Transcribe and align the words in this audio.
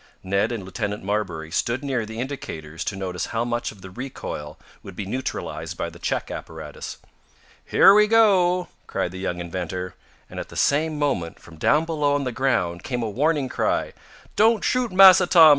Ned 0.23 0.51
and 0.51 0.65
Lieutenant 0.65 1.03
Marbury 1.03 1.51
stood 1.51 1.83
near 1.83 2.07
the 2.07 2.19
indicators 2.19 2.83
to 2.85 2.95
notice 2.95 3.27
how 3.27 3.45
much 3.45 3.71
of 3.71 3.81
the 3.83 3.91
recoil 3.91 4.57
would 4.81 4.95
be 4.95 5.05
neutralized 5.05 5.77
by 5.77 5.91
the 5.91 5.99
check 5.99 6.31
apparatus. 6.31 6.97
"Here 7.63 7.93
we 7.93 8.07
go!" 8.07 8.67
cried 8.87 9.11
the 9.11 9.19
young 9.19 9.39
inventor, 9.39 9.93
and, 10.27 10.39
at 10.39 10.49
the 10.49 10.55
same 10.55 10.97
moment, 10.97 11.39
from 11.39 11.57
down 11.57 11.85
below 11.85 12.15
on 12.15 12.23
the 12.23 12.31
ground, 12.31 12.83
came 12.83 13.03
a 13.03 13.09
warning 13.11 13.47
cry: 13.47 13.93
"Don't 14.35 14.63
shoot, 14.63 14.91
Massa 14.91 15.27
Tom. 15.27 15.49